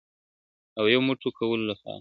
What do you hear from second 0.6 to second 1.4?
او یو موټی